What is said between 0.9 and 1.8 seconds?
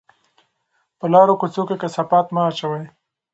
په لارو کوڅو کې